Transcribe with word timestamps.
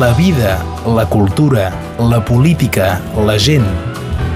La 0.00 0.12
vida, 0.12 0.62
la 0.84 1.08
cultura, 1.08 1.70
la 1.98 2.22
política, 2.22 3.00
la 3.24 3.38
gent. 3.38 3.64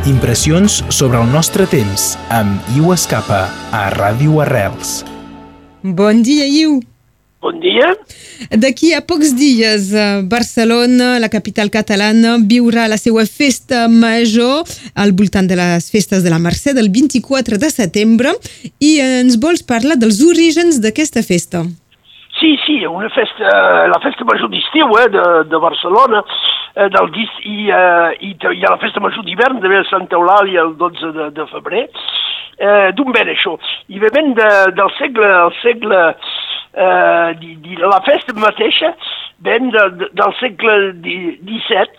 Impressions 0.06 0.78
sobre 0.88 1.18
el 1.20 1.28
nostre 1.28 1.66
temps 1.68 2.14
amb 2.32 2.70
Iu 2.72 2.94
Escapa 2.94 3.42
a 3.68 3.82
Ràdio 3.92 4.38
Arrels. 4.40 5.02
Bon 5.82 6.22
dia, 6.24 6.46
Iu. 6.48 6.78
Bon 7.44 7.60
dia. 7.60 7.90
D'aquí 8.56 8.94
a 8.96 9.02
pocs 9.04 9.34
dies, 9.36 9.90
eh, 9.92 10.22
Barcelona, 10.24 11.18
la 11.20 11.28
capital 11.28 11.68
catalana, 11.68 12.38
viurà 12.40 12.88
la 12.88 12.96
seva 12.96 13.26
festa 13.26 13.84
major 13.88 14.64
al 14.94 15.12
voltant 15.12 15.46
de 15.50 15.60
les 15.60 15.90
festes 15.90 16.24
de 16.24 16.30
la 16.32 16.40
Mercè 16.40 16.72
del 16.72 16.88
24 16.88 17.60
de 17.60 17.68
setembre 17.68 18.32
i 18.78 18.96
ens 19.04 19.36
vols 19.36 19.60
parlar 19.62 20.00
dels 20.00 20.24
orígens 20.24 20.80
d'aquesta 20.80 21.20
festa. 21.22 21.66
Sí, 22.40 22.58
sí, 22.64 22.86
una 22.86 23.10
festa, 23.10 23.86
la 23.86 23.98
festa 24.00 24.24
major 24.24 24.48
d'estiu 24.48 24.94
eh, 24.96 25.08
de, 25.12 25.24
de 25.44 25.58
Barcelona, 25.60 26.22
eh, 26.72 26.86
del 26.88 27.10
dis, 27.12 27.34
i, 27.44 27.66
eh, 27.68 28.14
i 28.24 28.30
hi 28.32 28.62
ha 28.64 28.70
la 28.72 28.78
festa 28.80 29.02
major 29.04 29.26
d'hivern 29.26 29.60
de 29.60 29.82
Santa 29.90 30.16
Eulàlia 30.16 30.62
el 30.64 30.72
12 30.80 31.10
de, 31.18 31.26
de 31.36 31.46
febrer. 31.50 31.82
Eh, 32.56 32.88
D'on 32.96 33.12
ven 33.12 33.28
això? 33.34 33.58
I 33.92 34.00
ve 34.00 34.08
ben 34.14 34.32
de, 34.38 34.48
del 34.72 34.88
segle, 34.96 35.28
el 35.28 35.52
segle 35.60 36.00
eh, 36.08 37.36
di, 37.42 37.58
di, 37.60 37.76
la 37.76 38.00
festa 38.08 38.32
mateixa 38.32 38.94
ven 39.44 39.68
de, 39.76 39.84
de, 40.00 40.10
del 40.22 40.34
segle 40.40 40.78
XVII. 41.04 41.92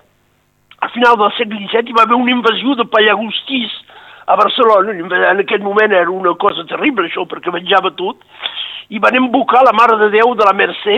Al 0.82 0.90
final 0.98 1.22
del 1.22 1.34
segle 1.38 1.62
XVII 1.68 1.94
hi 1.94 1.98
va 2.00 2.08
haver 2.10 2.18
una 2.18 2.34
invasió 2.34 2.74
de 2.82 2.90
pallagustís 2.90 3.78
a 4.26 4.36
Barcelona. 4.40 4.94
En 5.32 5.44
aquest 5.44 5.64
moment 5.64 5.94
era 5.94 6.12
una 6.12 6.36
cosa 6.40 6.66
terrible 6.70 7.08
això, 7.08 7.26
perquè 7.30 7.54
menjava 7.54 7.94
tot 7.98 8.22
i 8.92 9.00
van 9.00 9.16
invocar 9.16 9.64
la 9.64 9.76
Mare 9.76 9.98
de 10.02 10.12
Déu 10.12 10.36
de 10.36 10.46
la 10.46 10.56
Mercè 10.58 10.98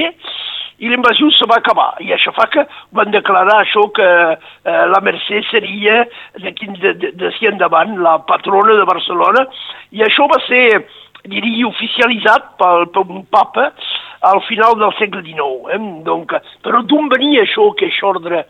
i 0.83 0.89
l'invasió 0.89 1.29
se 1.31 1.45
va 1.49 1.59
acabar. 1.61 1.93
I 2.01 2.11
això 2.15 2.33
fa 2.35 2.47
que 2.51 2.65
van 2.97 3.13
declarar 3.13 3.59
això 3.61 3.85
que 3.95 4.07
eh, 4.33 4.85
la 4.89 5.01
Mercè 5.05 5.43
seria 5.51 6.01
d'aquí 6.41 6.71
de, 6.81 6.95
de, 6.99 7.11
de, 7.21 7.31
endavant 7.51 7.95
la 8.01 8.17
patrona 8.27 8.79
de 8.79 8.87
Barcelona 8.89 9.45
i 9.93 10.01
això 10.03 10.25
va 10.31 10.41
ser, 10.47 10.65
diria, 11.29 11.69
oficialitzat 11.69 12.55
pel, 12.59 12.89
un 13.05 13.23
papa 13.29 13.69
al 14.23 14.41
final 14.47 14.75
del 14.79 14.93
segle 14.97 15.21
XIX. 15.21 15.69
Eh? 15.75 15.81
Donc, 16.07 16.33
però 16.65 16.81
d'on 16.81 17.09
venia 17.13 17.45
això, 17.45 17.69
aquest 17.71 18.03
ordre, 18.09 18.45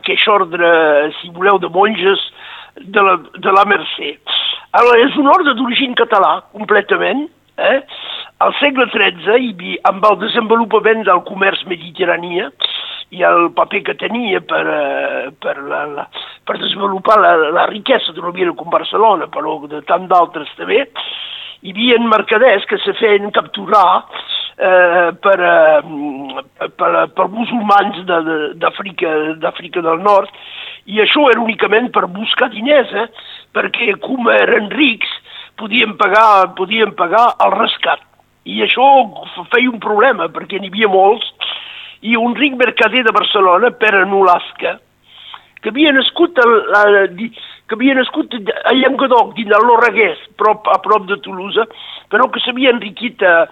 aquest 0.00 0.28
ordre, 0.32 0.70
si 1.20 1.30
voleu, 1.36 1.60
de 1.60 1.70
monges 1.74 2.22
de 2.80 3.02
la, 3.02 3.16
de 3.16 3.54
la 3.54 3.64
Mercè? 3.68 4.12
Alors, 4.76 4.98
és 5.00 5.16
un 5.16 5.28
ordre 5.32 5.54
d'origen 5.56 5.94
català, 5.96 6.40
completament, 6.52 7.26
eh? 7.56 7.80
Al 8.44 8.52
segle 8.60 8.84
XIII, 8.92 9.78
amb 9.88 10.04
el 10.04 10.18
desenvolupament 10.20 11.06
del 11.06 11.22
comerç 11.24 11.62
mediterrani 11.70 12.42
i 13.16 13.22
el 13.24 13.48
paper 13.56 13.82
que 13.86 13.94
tenia 13.96 14.42
per, 14.44 14.64
eh, 14.66 15.30
per, 15.40 15.56
la, 15.62 15.84
la, 15.86 16.04
per 16.44 16.58
desenvolupar 16.60 17.16
la, 17.22 17.32
la 17.54 17.64
riquesa 17.70 18.12
d'una 18.12 18.34
vila 18.36 18.52
com 18.58 18.68
Barcelona, 18.72 19.30
però 19.32 19.56
de 19.70 19.80
tant 19.88 20.08
d'altres 20.10 20.52
també, 20.58 20.82
hi 21.62 21.72
havia 21.72 22.00
mercaders 22.02 22.66
que 22.68 22.78
se 22.82 22.92
feien 22.98 23.32
capturar 23.32 24.04
eh, 24.56 25.12
per, 25.20 25.38
eh, 25.40 26.68
per, 26.76 26.92
per 27.12 27.28
musulmans 27.28 28.02
d'Àfrica 28.06 29.82
del 29.84 30.00
Nord, 30.04 30.32
i 30.86 31.00
això 31.02 31.26
era 31.30 31.42
únicament 31.42 31.90
per 31.92 32.06
buscar 32.06 32.50
diners, 32.52 32.92
eh, 32.94 33.08
perquè 33.52 33.96
com 34.02 34.28
eren 34.32 34.70
rics, 34.72 35.10
podien 35.60 35.96
pagar, 35.96 36.54
podien 36.56 36.92
pagar 36.96 37.28
el 37.44 37.56
rescat. 37.56 38.02
I 38.46 38.62
això 38.62 38.86
feia 39.50 39.70
un 39.72 39.80
problema, 39.82 40.28
perquè 40.30 40.60
n'hi 40.60 40.70
havia 40.70 40.88
molts, 40.88 41.26
i 42.06 42.14
un 42.16 42.36
ric 42.36 42.54
mercader 42.56 43.02
de 43.02 43.14
Barcelona, 43.14 43.72
Pere 43.74 44.04
Nolasca, 44.06 44.76
que 45.62 45.72
havia 45.72 45.90
nascut, 45.92 46.38
a, 46.38 46.46
a, 46.78 46.82
que 47.66 47.74
havia 47.74 47.96
nascut 47.98 48.36
a 48.36 48.74
Llenguadoc, 48.76 49.32
dins 49.34 49.50
del 49.50 49.66
Lorraguès, 49.66 50.20
prop, 50.38 50.68
a 50.70 50.78
prop 50.84 51.08
de 51.08 51.16
Toulouse, 51.24 51.64
però 52.12 52.28
que 52.30 52.42
s'havia 52.44 52.70
enriquit 52.76 53.24
a, 53.26 53.48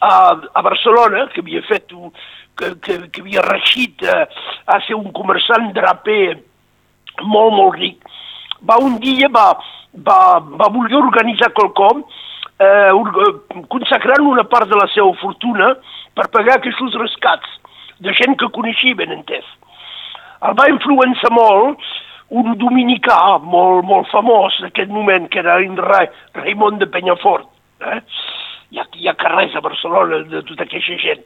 a, 0.00 0.12
a 0.54 0.62
Barcelona, 0.62 1.26
que 1.32 1.42
havia 1.44 1.62
fet 1.68 1.92
un, 1.96 2.12
que, 2.58 2.74
que, 2.82 2.98
que 3.12 3.22
havia 3.22 3.44
reixit 3.46 4.04
a, 4.06 4.24
a 4.66 4.80
ser 4.86 4.98
un 4.98 5.10
comerçant 5.16 5.70
draper 5.76 6.38
molt, 7.22 7.54
molt 7.54 7.78
ric, 7.78 8.02
va 8.68 8.78
un 8.82 8.98
dia, 9.02 9.30
va, 9.30 9.52
va, 10.06 10.20
va 10.40 10.72
voler 10.74 10.98
organitzar 10.98 11.52
quelcom 11.54 12.02
eh, 12.58 12.90
consacrant 13.70 14.26
una 14.26 14.44
part 14.50 14.70
de 14.70 14.78
la 14.78 14.88
seva 14.94 15.14
fortuna 15.22 15.74
per 16.14 16.30
pagar 16.34 16.58
aquests 16.58 16.98
rescats 16.98 17.56
de 18.02 18.14
gent 18.14 18.36
que 18.38 18.50
coneixia 18.54 18.98
ben 18.98 19.14
entès. 19.14 19.46
El 20.46 20.54
va 20.58 20.68
influenciar 20.70 21.32
molt 21.34 21.78
un 22.28 22.52
dominicà 22.60 23.38
molt, 23.42 23.86
molt 23.88 24.10
famós 24.12 24.58
en 24.60 24.68
aquest 24.68 24.90
moment, 24.92 25.28
que 25.32 25.40
era 25.40 25.58
en 25.64 25.78
Ra 25.80 26.04
Raimon 26.36 26.78
de 26.78 26.86
Penyafort. 26.86 27.48
Eh? 27.80 28.00
Hi, 28.70 28.80
ha, 28.80 28.86
hi 29.00 29.08
ha 29.08 29.16
carrers 29.16 29.54
a 29.56 29.62
Barcelona 29.64 30.22
de 30.28 30.42
tota 30.44 30.66
aquesta 30.66 30.96
gent. 31.00 31.24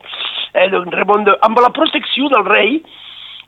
Eh, 0.55 0.69
Raimon 0.71 1.27
de... 1.27 1.37
Amb 1.43 1.59
la 1.65 1.73
protecció 1.75 2.29
del 2.31 2.45
rei, 2.47 2.79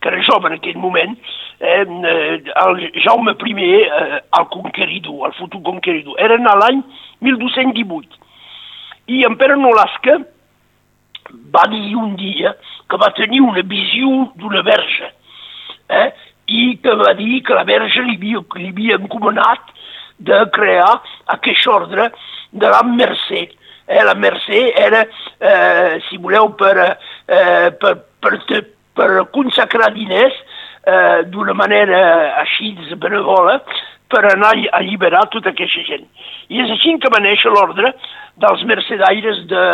que 0.00 0.10
era 0.10 0.22
jove 0.26 0.50
en 0.50 0.58
aquell 0.58 0.80
moment, 0.82 1.14
eh, 1.60 1.84
el 1.84 2.82
Jaume 3.04 3.36
I, 3.38 3.54
eh, 3.54 4.20
el 4.38 4.48
conqueridor, 4.50 5.28
el 5.28 5.34
futur 5.38 5.62
conqueridor. 5.62 6.18
Era 6.18 6.38
l'any 6.38 6.82
1218. 7.20 8.18
I 9.06 9.24
en 9.28 9.36
Pere 9.36 9.56
Nolasca 9.56 10.18
va 11.54 11.66
dir 11.70 11.94
un 11.96 12.16
dia 12.16 12.54
que 12.88 12.96
va 12.96 13.12
tenir 13.14 13.40
una 13.40 13.62
visió 13.62 14.30
d'una 14.36 14.62
verge 14.62 15.10
eh? 15.88 16.12
i 16.46 16.76
que 16.82 16.94
va 17.00 17.14
dir 17.14 17.42
que 17.42 17.54
la 17.54 17.64
verge 17.64 18.02
li 18.02 18.16
havia, 18.16 18.42
li 18.60 18.70
havia 18.72 18.98
encomanat 19.00 19.72
de 20.18 20.40
crear 20.52 21.00
aquest 21.34 21.66
ordre 21.66 22.10
de 22.52 22.70
la 22.70 22.82
Mercè. 22.86 23.48
Eh? 23.86 24.02
La 24.02 24.14
Mercè 24.14 24.72
era, 24.76 25.04
eh, 25.38 26.00
si 26.08 26.18
voleu, 26.18 26.52
per, 26.54 26.76
eh, 27.26 27.72
per, 27.78 27.94
per, 28.20 28.38
per 28.94 29.10
consacrar 29.32 29.92
diners 29.92 30.36
eh, 30.86 31.24
d'una 31.30 31.54
manera 31.56 32.00
així 32.42 32.74
benevola 32.96 33.58
per 34.08 34.24
anar 34.30 34.52
a 34.54 34.78
alliberar 34.78 35.26
tota 35.32 35.50
aquesta 35.50 35.82
gent. 35.88 36.06
I 36.52 36.60
és 36.64 36.70
així 36.70 36.94
que 37.00 37.10
va 37.12 37.22
néixer 37.24 37.52
l'ordre 37.52 37.94
dels 38.40 38.62
mercedaires 38.68 39.42
de, 39.50 39.66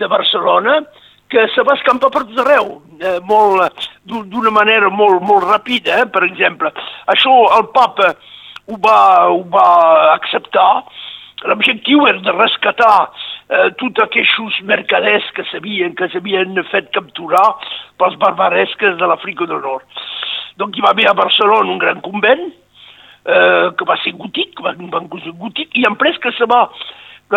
de 0.00 0.08
Barcelona, 0.10 0.82
que 1.30 1.46
se 1.54 1.64
va 1.66 1.74
escampar 1.78 2.10
per 2.12 2.24
tot 2.28 2.42
arreu, 2.44 2.76
eh, 3.00 3.18
molt, 3.26 3.88
d'una 4.04 4.52
manera 4.54 4.90
molt, 4.92 5.22
molt 5.24 5.46
ràpida, 5.48 6.02
eh? 6.02 6.06
per 6.10 6.24
exemple. 6.26 6.70
Això 7.10 7.32
el 7.56 7.70
papa 7.74 8.12
ho 8.70 8.78
va, 8.80 8.98
ho 9.32 9.42
va 9.52 9.68
acceptar, 10.14 10.84
l'objectiu 11.44 12.06
era 12.08 12.20
de 12.24 12.32
rescatar 12.34 12.96
eh, 13.48 13.70
tots 13.80 14.02
aquests 14.04 14.60
mercaders 14.68 15.26
que 15.36 15.44
s'havien 15.50 15.94
que 15.98 16.08
s'havien 16.12 16.58
fet 16.70 16.90
capturar 16.96 17.46
pels 18.00 18.18
barbaresques 18.22 18.98
de 19.00 19.08
l'Àfrica 19.10 19.48
del 19.50 19.62
Nord. 19.64 19.84
Donc 20.56 20.76
hi 20.76 20.84
va 20.84 20.92
haver 20.94 21.08
a 21.10 21.16
Barcelona 21.18 21.72
un 21.72 21.80
gran 21.82 22.00
convent, 22.04 22.44
eh, 23.26 23.66
que 23.76 23.88
va 23.88 23.96
ser 24.02 24.14
gòtic, 24.18 24.60
va, 24.64 24.74
va 24.78 25.22
ser 25.24 25.34
gòtic, 25.40 25.74
i 25.74 25.86
en 25.88 25.98
pres 26.00 26.18
que 26.22 26.32
se 26.38 26.48
va, 26.50 26.62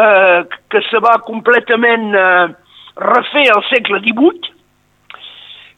eh, 0.03 0.43
que 0.69 0.83
se 0.89 1.01
va 1.03 1.17
completament 1.27 2.13
eh, 2.15 2.45
refer 3.01 3.47
al 3.53 3.65
segle 3.71 4.01
XVIII, 4.05 4.53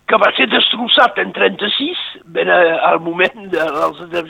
que 0.09 0.17
va 0.17 0.31
ser 0.35 0.47
destrossat 0.49 1.19
en 1.21 1.31
36, 1.35 1.99
ben 2.33 2.49
al 2.49 2.97
moment 3.05 3.45
dels 3.53 3.99
de, 4.09 4.23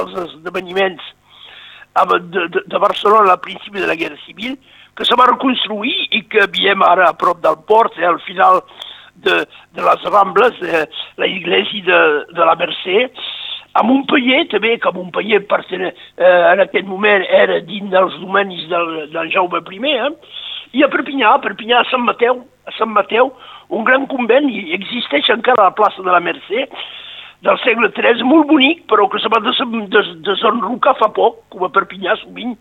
els 0.00 0.14
esdeveniments 0.22 1.04
de, 2.04 2.48
de, 2.48 2.62
de 2.66 2.78
Barcelona 2.78 3.32
al 3.32 3.40
principi 3.40 3.80
de 3.80 3.86
la 3.86 3.94
Guerra 3.94 4.18
Civil, 4.26 4.58
que 4.96 5.04
se 5.04 5.16
va 5.16 5.28
reconstruir 5.30 5.94
i 6.16 6.22
que 6.28 6.46
veiem 6.52 6.82
ara 6.82 7.10
a 7.10 7.16
prop 7.16 7.40
del 7.44 7.58
port, 7.68 7.96
eh, 7.98 8.06
al 8.06 8.20
final 8.24 8.62
de, 9.16 9.44
de 9.72 9.82
les 9.82 10.04
Rambles, 10.12 10.60
eh, 10.62 10.86
la 11.16 11.26
iglesia 11.26 11.82
de, 11.84 12.00
de 12.32 12.44
la 12.44 12.56
Mercè, 12.56 13.10
a 13.76 13.82
Montpellier 13.84 14.46
també, 14.48 14.78
que 14.80 14.92
Montpellier 14.92 15.42
eh, 15.42 15.90
en 16.52 16.60
aquest 16.64 16.86
moment 16.88 17.24
era 17.28 17.60
dins 17.60 17.90
dels 17.92 18.14
domenis 18.20 18.68
del, 18.68 19.10
del 19.12 19.32
Jaume 19.32 19.60
I, 19.60 19.96
eh? 19.96 20.10
i 20.72 20.82
a 20.82 20.88
Perpinyà, 20.88 21.34
a 21.34 21.42
Perpinyà, 21.44 21.80
a 21.80 21.90
Sant 21.90 22.04
Mateu, 22.04 22.40
a 22.66 22.72
Sant 22.78 22.92
Mateu, 22.92 23.32
un 23.68 23.84
gran 23.84 24.06
convent, 24.06 24.48
i 24.48 24.72
existeix 24.76 25.28
encara 25.30 25.62
a 25.62 25.70
la 25.70 25.76
plaça 25.76 26.02
de 26.02 26.12
la 26.12 26.20
Mercè, 26.20 26.68
del 27.44 27.58
segle 27.64 27.90
III, 27.92 28.24
molt 28.24 28.48
bonic, 28.48 28.84
però 28.90 29.08
que 29.12 29.20
se 29.20 29.30
va 29.32 29.40
des 29.44 29.60
des 29.92 30.12
desenrocar 30.28 30.96
fa 31.00 31.10
poc, 31.12 31.42
com 31.52 31.66
a 31.66 31.72
Perpinyà 31.72 32.16
sovint, 32.22 32.56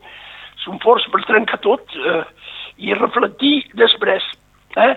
són 0.66 0.82
forts 0.84 1.06
per 1.14 1.24
trencar 1.28 1.62
tot 1.64 1.96
eh, 1.96 2.24
i 2.84 2.98
reflectir 2.98 3.62
després. 3.80 4.26
Eh? 4.76 4.94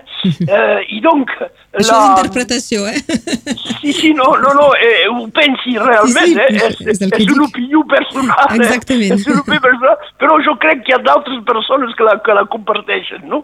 Eh, 0.47 0.79
I 0.95 0.99
donc... 1.01 1.31
Això 1.71 1.95
la... 1.95 1.99
és 1.99 2.09
interpretació, 2.09 2.85
eh? 2.89 2.99
Sí, 3.79 3.93
sí, 3.93 4.11
no, 4.17 4.27
no, 4.41 4.51
no 4.57 4.67
eh, 4.75 5.07
ho 5.07 5.25
pensi 5.35 5.77
realment, 5.77 6.27
sí, 6.27 6.35
sí, 6.35 6.39
eh? 6.43 6.67
és, 6.67 6.79
és, 6.95 7.01
és 7.07 7.31
una 7.31 7.45
opinió 7.47 7.83
personal. 7.87 8.55
Exactament. 8.57 9.15
Eh? 9.15 9.19
És 9.21 9.27
una 9.31 9.43
opinió 9.45 9.63
personal, 9.63 10.07
però 10.21 10.39
jo 10.45 10.55
crec 10.63 10.83
que 10.83 10.93
hi 10.93 10.97
ha 10.97 11.01
d'altres 11.05 11.43
persones 11.47 11.95
que 11.95 12.07
la, 12.07 12.17
que 12.25 12.35
la 12.35 12.45
comparteixen, 12.51 13.23
no? 13.31 13.43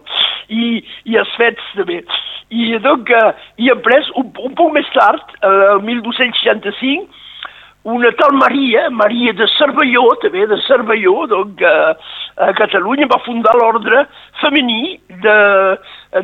I, 0.52 0.82
i 1.08 1.20
els 1.22 1.32
fets 1.40 1.72
també. 1.78 2.02
I 2.52 2.76
donc, 2.84 3.10
eh, 3.10 3.30
i 3.64 3.70
après, 3.72 4.12
un, 4.20 4.28
un 4.44 4.58
poc 4.58 4.74
més 4.76 4.90
tard, 4.94 5.38
el 5.46 5.80
1265, 5.86 7.24
una 7.86 8.10
tal 8.18 8.32
Maria, 8.32 8.90
Maria 8.90 9.32
de 9.32 9.46
Cervelló, 9.54 10.08
també 10.18 10.42
de 10.50 10.56
Cervelló, 10.66 11.26
donc, 11.30 11.60
eh, 11.62 11.92
a 12.42 12.52
Catalunya, 12.58 13.06
va 13.06 13.20
fundar 13.22 13.52
l'ordre 13.54 14.08
femení 14.40 14.98
de, 15.22 15.36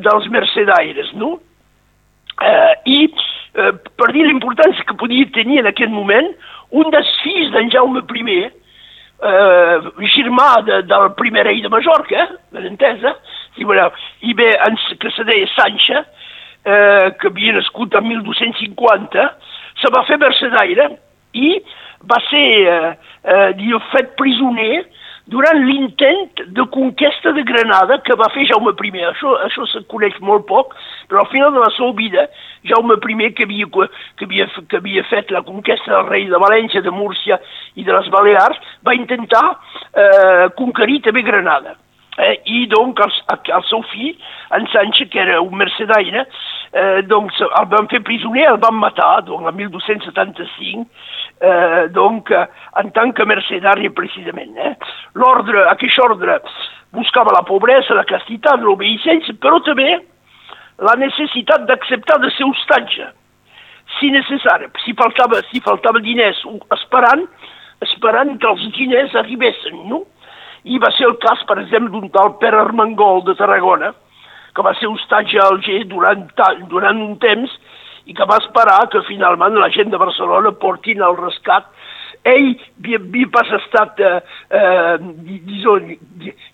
dels 0.03 0.26
mercedaires, 0.35 1.12
no? 1.14 1.37
Eh, 2.43 2.73
I 2.87 2.99
eh, 3.06 3.70
per 3.94 4.09
dir 4.11 4.25
l'importància 4.26 4.82
que 4.88 4.99
podia 4.99 5.29
tenir 5.37 5.61
en 5.61 5.69
aquest 5.70 5.93
moment, 5.94 6.32
un 6.73 6.91
dels 6.91 7.12
fills 7.23 7.55
d'en 7.55 7.70
Jaume 7.70 8.03
I, 8.03 8.37
eh, 9.23 9.76
germà 10.17 10.49
de, 10.67 10.82
del 10.82 11.12
primer 11.14 11.47
rei 11.47 11.62
de 11.62 11.70
Mallorca, 11.70 12.26
ben 12.50 12.67
entesa, 12.73 13.14
i, 13.55 13.62
bueno, 13.62 13.93
i 14.23 14.35
bé, 14.35 14.50
que 14.99 15.14
se 15.14 15.23
deia 15.31 15.47
Sanxa, 15.55 16.03
eh, 16.64 17.14
que 17.20 17.31
havia 17.31 17.55
nascut 17.55 17.94
en 17.94 18.09
1250, 18.09 19.31
se 19.79 19.94
va 19.94 20.03
fer 20.11 20.19
mercedaire 20.19 20.91
i 21.32 21.58
va 22.08 22.19
ser 22.31 22.46
eh, 22.69 22.93
eh, 23.25 23.79
fet 23.93 24.17
prisioner 24.19 24.84
durant 25.31 25.61
l'intent 25.64 26.43
de 26.56 26.64
conquesta 26.75 27.32
de 27.32 27.44
Granada 27.46 28.00
que 28.02 28.17
va 28.19 28.31
fer 28.34 28.46
Jaume 28.50 28.73
I. 28.75 29.05
Això, 29.12 29.37
això 29.46 29.67
se 29.70 29.84
coneix 29.93 30.19
molt 30.20 30.46
poc, 30.49 30.75
però 31.08 31.23
al 31.23 31.31
final 31.31 31.52
de 31.55 31.62
la 31.62 31.70
seva 31.76 31.93
vida, 31.93 32.26
Jaume 32.64 32.99
I, 32.99 33.31
que 33.32 33.44
havia, 33.44 33.67
que 34.17 34.26
havia, 34.26 34.49
que 34.69 34.76
havia 34.76 35.05
fet 35.05 35.31
la 35.31 35.43
conquesta 35.43 35.94
del 35.94 36.08
rei 36.08 36.26
de 36.26 36.43
València, 36.43 36.82
de 36.82 36.90
Múrcia 36.90 37.38
i 37.76 37.85
de 37.85 37.93
les 37.93 38.11
Balears, 38.11 38.58
va 38.85 38.94
intentar 38.99 39.46
eh, 39.94 40.50
conquerir 40.58 41.02
també 41.02 41.23
Granada. 41.23 41.76
Eh, 42.19 42.40
I 42.44 42.67
donc 42.67 43.00
el, 43.00 43.12
el 43.32 43.62
seu 43.70 43.82
fill, 43.93 44.19
en 44.52 44.67
Sancho, 44.69 45.06
que 45.08 45.20
era 45.20 45.40
un 45.40 45.55
mercedaire, 45.56 46.26
eh, 46.26 46.51
doncs 47.04 47.36
el 47.44 47.66
van 47.69 47.88
fer 47.92 48.00
prisioner, 48.04 48.46
el 48.48 48.60
van 48.60 48.78
matar, 48.80 49.22
doncs, 49.26 49.44
el 49.50 49.56
1275, 49.58 50.86
eh, 51.42 51.88
donc, 51.92 52.30
en 52.32 52.92
tant 52.96 53.12
que 53.12 53.26
mercedari 53.28 53.90
precisament. 53.92 54.56
Eh. 54.56 54.74
L'ordre, 55.20 55.66
aquest 55.69 56.00
ordre 56.00 56.38
buscava 56.96 57.34
la 57.36 57.44
pobresa, 57.48 57.96
la 57.96 58.08
castitat, 58.08 58.60
l'obediència, 58.60 59.36
però 59.40 59.60
també 59.66 59.98
la 60.82 60.94
necessitat 60.96 61.66
d'acceptar 61.69 62.19
de 62.22 62.30
ser 62.36 62.48
hostatge, 62.48 63.10
si 63.98 64.10
necessari. 64.14 64.70
Si 64.84 64.94
faltava, 64.96 65.42
si 65.50 65.60
faltava 65.60 66.00
diners, 66.00 66.40
esperant, 66.72 67.26
esperant 67.84 68.38
que 68.40 68.48
els 68.48 68.64
diners 68.76 69.14
arribessin, 69.20 69.84
no? 69.90 70.04
i 70.64 70.78
va 70.78 70.92
ser 70.94 71.08
el 71.08 71.16
cas, 71.22 71.40
per 71.48 71.58
exemple, 71.58 71.90
d'un 71.90 72.10
tal 72.14 72.36
Pere 72.38 72.60
Armengol 72.60 73.25
de 73.26 73.34
Tarragona, 73.34 73.90
que 74.54 74.64
va 74.64 74.75
ser 74.78 74.90
hostatge 74.90 75.38
a 75.40 75.49
Alger 75.50 75.84
durant, 75.90 76.26
durant 76.70 77.00
un 77.00 77.16
temps 77.22 77.52
i 78.06 78.14
que 78.14 78.26
va 78.26 78.40
esperar 78.43 78.88
que 78.93 79.04
finalment 79.06 79.58
la 79.58 79.70
gent 79.75 79.93
de 79.93 80.00
Barcelona 80.00 80.52
portin 80.64 81.02
el 81.02 81.16
rescat. 81.20 81.69
Ell 82.22 82.52
havia, 82.54 82.99
havia 83.00 83.28
pas 83.34 83.49
estat, 83.58 83.99
eh, 83.99 84.20
eh, 84.54 84.96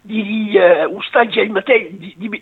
eh, 0.09 0.87
hostatge 0.87 1.43
ell 1.43 1.53
mateix, 1.53 1.91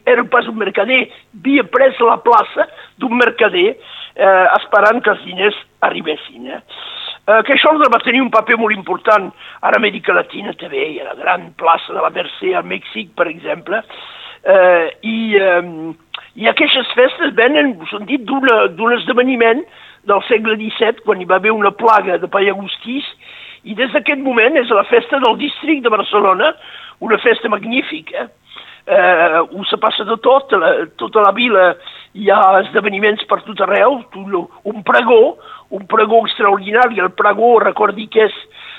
era 0.07 0.25
pas 0.31 0.47
un 0.47 0.59
mercader, 0.61 1.01
havia 1.35 1.65
pres 1.67 1.99
la 2.07 2.21
plaça 2.23 2.69
d'un 2.99 3.17
mercader 3.19 3.73
eh, 3.73 4.47
esperant 4.61 5.03
que 5.03 5.11
els 5.15 5.25
diners 5.27 5.59
arribessin. 5.89 6.53
Eh? 6.55 6.61
Eh, 7.27 7.41
que 7.43 7.57
això 7.57 7.73
va 7.75 7.99
tenir 8.05 8.23
un 8.23 8.31
paper 8.31 8.55
molt 8.61 8.77
important 8.77 9.33
a 9.61 9.73
l'Amèrica 9.75 10.15
Latina 10.15 10.55
també, 10.55 10.85
i 10.95 11.01
a 11.03 11.09
la 11.09 11.17
gran 11.19 11.49
plaça 11.59 11.91
de 11.93 11.99
la 11.99 12.13
Mercè 12.15 12.55
al 12.55 12.69
Mèxic, 12.71 13.11
per 13.19 13.27
exemple, 13.33 13.83
eh, 14.47 14.87
i, 15.03 15.19
eh, 15.37 15.95
i 16.37 16.49
aquestes 16.49 16.93
festes 16.95 17.35
venen, 17.35 17.75
s'han 17.91 18.07
dit, 18.09 18.23
d'un 18.27 18.95
esdeveniment 18.97 19.65
del 20.07 20.23
segle 20.29 20.57
XVII, 20.61 21.03
quan 21.05 21.21
hi 21.21 21.29
va 21.29 21.41
haver 21.41 21.55
una 21.55 21.75
plaga 21.75 22.19
de 22.23 22.31
pallagostís, 22.31 23.07
i 23.67 23.75
des 23.75 23.91
d'aquest 23.93 24.23
moment 24.23 24.57
és 24.61 24.71
la 24.71 24.87
festa 24.87 25.19
del 25.23 25.39
districte 25.41 25.89
de 25.89 25.97
Barcelona, 25.97 26.53
una 27.03 27.19
festa 27.19 27.51
magnífica, 27.51 28.29
eh, 28.87 29.39
ho 29.51 29.65
se 29.67 29.77
passa 29.83 30.05
de 30.05 30.17
tot, 30.23 30.53
la, 30.53 30.87
tota 30.97 31.25
la 31.25 31.33
vila 31.35 31.73
hi 32.15 32.31
ha 32.31 32.61
esdeveniments 32.63 33.27
per 33.29 33.43
tot 33.45 33.61
arreu, 33.67 33.99
un 34.15 34.83
pregó, 34.87 35.37
un 35.75 35.87
pregó 35.91 36.23
extraordinari. 36.25 37.01
El 37.03 37.11
pregó, 37.19 37.57
recordi 37.61 38.07
que 38.07 38.29
és 38.29 38.37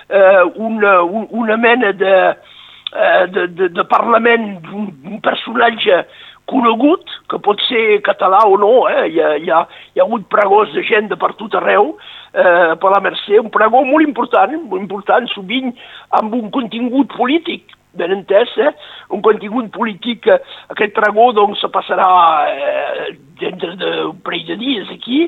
eh, 0.08 0.44
una, 0.56 1.02
un, 1.04 1.28
una 1.30 1.58
mena 1.58 1.92
de, 1.92 2.14
eh, 2.32 2.57
de, 2.92 3.48
de, 3.52 3.68
de 3.76 3.84
parlament 3.90 4.62
d'un 4.64 5.20
personatge 5.24 6.06
conegut, 6.48 7.04
que 7.30 7.40
pot 7.44 7.60
ser 7.68 8.00
català 8.06 8.40
o 8.48 8.56
no, 8.60 8.88
eh? 8.90 9.08
hi, 9.12 9.20
ha, 9.20 9.34
hi, 9.36 9.50
ha, 9.52 9.64
hi 9.94 10.02
ha 10.02 10.06
hagut 10.06 10.28
pregós 10.32 10.72
de 10.76 10.84
gent 10.88 11.10
de 11.12 11.18
per 11.20 11.34
tot 11.40 11.58
arreu, 11.60 11.96
eh, 12.32 12.74
per 12.80 12.94
la 12.94 13.02
Mercè, 13.04 13.40
un 13.42 13.52
pregó 13.54 13.84
molt 13.88 14.08
important, 14.08 14.56
molt 14.64 14.82
important, 14.82 15.28
sovint 15.34 15.74
amb 16.20 16.38
un 16.38 16.48
contingut 16.56 17.12
polític, 17.18 17.76
ben 18.00 18.14
entès, 18.14 18.54
eh? 18.64 18.72
un 19.16 19.24
contingut 19.26 19.70
polític, 19.76 20.30
eh, 20.32 20.40
aquest 20.74 20.96
pregó 20.96 21.32
doncs 21.36 21.62
se 21.64 21.72
passarà 21.74 22.10
eh, 22.54 23.14
dintre 23.44 23.76
d'un 23.76 24.16
parell 24.24 24.48
de 24.54 24.60
dies 24.64 24.96
aquí, 24.96 25.26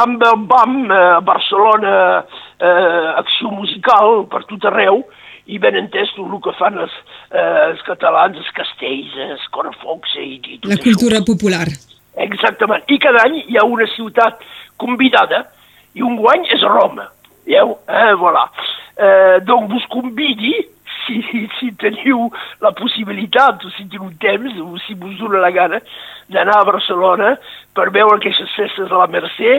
amb 0.00 0.22
el 0.22 0.46
BAM, 0.50 0.76
eh, 0.90 1.00
Barcelona, 1.26 1.94
eh, 2.58 3.08
acció 3.22 3.54
musical 3.54 4.24
per 4.32 4.42
tot 4.50 4.66
arreu, 4.70 5.04
i 5.50 5.58
ben 5.58 5.76
entès 5.80 6.12
tot 6.16 6.30
el 6.30 6.40
que 6.44 6.54
fan 6.58 6.78
els, 6.78 6.96
eh, 7.30 7.68
els 7.70 7.82
catalans, 7.86 8.38
els 8.38 8.50
castells, 8.56 9.14
els 9.26 9.46
correfocs 9.54 10.16
i, 10.22 10.36
i 10.38 10.58
tot 10.58 10.70
La 10.70 10.76
això. 10.78 10.86
cultura 10.90 11.22
popular. 11.26 11.66
Exactament. 12.26 12.84
I 12.88 12.98
cada 13.02 13.24
any 13.26 13.40
hi 13.46 13.58
ha 13.58 13.64
una 13.66 13.86
ciutat 13.94 14.42
convidada 14.80 15.44
i 15.94 16.02
un 16.06 16.16
guany 16.20 16.46
és 16.54 16.62
Roma. 16.66 17.08
Veieu? 17.46 17.76
Eh, 17.88 18.12
voilà. 18.20 18.44
Eh, 18.96 19.40
donc 19.46 19.70
vos 19.72 19.86
convidi, 19.90 20.54
si, 21.06 21.22
si 21.58 21.72
teniu 21.80 22.28
la 22.62 22.72
possibilitat, 22.76 23.64
o 23.64 23.70
si 23.74 23.88
teniu 23.88 24.10
temps, 24.22 24.58
o 24.62 24.78
si 24.86 24.94
vos 24.94 25.16
dona 25.18 25.42
la 25.42 25.50
gana, 25.54 25.80
d'anar 26.30 26.60
a 26.60 26.68
Barcelona 26.68 27.34
per 27.74 27.90
veure 27.90 28.20
aquestes 28.20 28.52
festes 28.54 28.90
de 28.90 28.96
la 28.96 29.08
Mercè 29.10 29.56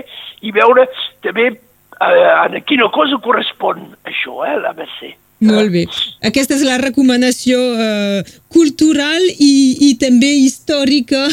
i 0.48 0.54
veure 0.56 0.88
també 1.26 1.50
eh, 1.52 2.30
a 2.32 2.48
quina 2.68 2.88
cosa 2.94 3.20
correspon 3.24 3.90
això, 4.08 4.40
eh, 4.48 4.56
la 4.62 4.72
Mercè. 4.78 5.16
Molt 5.42 5.72
bé. 5.74 5.86
Aquesta 6.28 6.54
és 6.54 6.66
la 6.66 6.78
recomanació 6.82 7.58
eh, 7.58 8.20
cultural 8.54 9.24
i, 9.42 9.54
i 9.90 9.94
també 10.02 10.30
històrica 10.46 11.26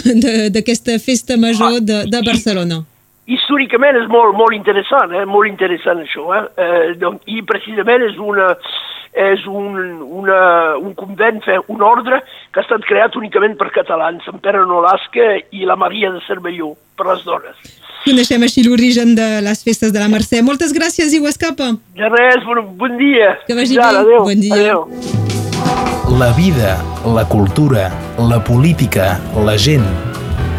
d'aquesta 0.55 0.97
festa 1.03 1.37
major 1.41 1.83
de, 1.85 2.05
de 2.09 2.23
Barcelona. 2.25 2.81
Històricament 3.29 3.99
és 4.01 4.07
molt, 4.09 4.33
molt 4.39 4.57
interessant, 4.57 5.13
eh? 5.13 5.27
molt 5.29 5.51
interessant 5.51 6.01
això. 6.01 6.25
Eh? 6.33 6.45
Eh, 6.65 6.95
donc, 7.03 7.21
I 7.29 7.43
precisament 7.45 8.07
és 8.07 8.17
una, 8.17 8.55
és 9.13 9.45
un, 9.47 9.77
una, 10.03 10.77
un 10.77 10.95
convent, 10.99 11.41
un 11.69 11.83
ordre 11.83 12.23
que 12.53 12.61
ha 12.61 12.67
estat 12.67 12.85
creat 12.89 13.17
únicament 13.17 13.57
per 13.59 13.71
catalans, 13.75 14.27
en 14.29 14.41
Pere 14.45 14.65
Nolasca 14.67 15.35
i 15.51 15.69
la 15.69 15.77
Maria 15.77 16.13
de 16.15 16.23
Cervelló, 16.27 16.75
per 16.97 17.09
les 17.13 17.25
dones. 17.27 17.77
Coneixem 18.05 18.45
així 18.47 18.63
l'origen 18.65 19.15
de 19.19 19.27
les 19.45 19.63
festes 19.67 19.93
de 19.93 20.01
la 20.01 20.09
Mercè. 20.09 20.41
Moltes 20.47 20.73
gràcies 20.73 21.13
i 21.13 21.21
ho 21.21 21.29
escapa. 21.29 21.73
De 21.99 22.09
res, 22.15 22.45
bon, 22.47 22.63
bon 22.79 22.97
dia. 23.01 23.35
Que 23.47 23.57
vagi 23.59 23.77
bé. 23.77 23.85
Adéu. 23.85 24.23
Bon 24.25 24.41
dia. 24.41 24.55
Adéu. 24.55 24.87
La 26.19 26.33
vida, 26.33 26.79
la 27.05 27.27
cultura, 27.29 27.91
la 28.17 28.41
política, 28.45 29.19
la 29.45 29.59
gent. 29.59 29.85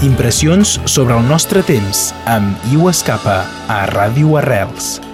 Impressions 0.06 0.78
sobre 0.86 1.18
el 1.18 1.26
nostre 1.28 1.66
temps 1.66 2.10
amb 2.30 2.72
Iu 2.72 2.88
Escapa 2.92 3.42
a 3.68 3.84
Ràdio 3.90 4.38
Arrels. 4.40 5.09